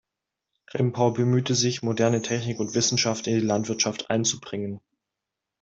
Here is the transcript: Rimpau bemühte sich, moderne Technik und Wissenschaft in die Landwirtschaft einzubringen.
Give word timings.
Rimpau 0.73 1.11
bemühte 1.11 1.53
sich, 1.53 1.83
moderne 1.83 2.23
Technik 2.23 2.59
und 2.59 2.73
Wissenschaft 2.73 3.27
in 3.27 3.35
die 3.35 3.45
Landwirtschaft 3.45 4.09
einzubringen. 4.09 4.79